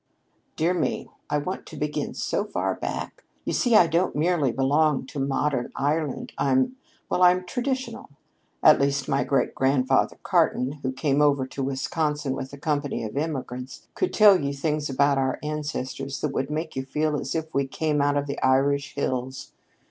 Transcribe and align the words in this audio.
"Dear 0.55 0.73
me, 0.73 1.11
I 1.29 1.37
want 1.37 1.67
to 1.67 1.77
begin 1.77 2.15
so 2.15 2.43
far 2.43 2.73
back! 2.73 3.23
You 3.45 3.53
see, 3.53 3.75
I 3.75 3.85
don't 3.85 4.15
merely 4.15 4.51
belong 4.51 5.05
to 5.05 5.19
modern 5.19 5.71
Ireland. 5.75 6.33
I'm 6.39 6.75
well, 7.07 7.21
I'm 7.21 7.45
traditional. 7.45 8.09
At 8.63 8.81
least, 8.81 9.05
Great 9.27 9.53
Grandfather 9.53 10.17
Cartan, 10.23 10.79
who 10.81 10.91
came 10.91 11.21
over 11.21 11.45
to 11.45 11.61
Wisconsin 11.61 12.33
with 12.33 12.51
a 12.51 12.57
company 12.57 13.03
of 13.03 13.15
immigrants, 13.15 13.89
could 13.93 14.11
tell 14.11 14.41
you 14.41 14.55
things 14.55 14.89
about 14.89 15.19
our 15.19 15.37
ancestors 15.43 16.19
that 16.21 16.33
would 16.33 16.49
make 16.49 16.75
you 16.75 16.83
feel 16.83 17.15
as 17.21 17.35
if 17.35 17.53
we 17.53 17.67
came 17.67 18.01
up 18.01 18.07
out 18.07 18.17
of 18.17 18.25
the 18.25 18.41
Irish 18.43 18.95
hills. 18.95 19.51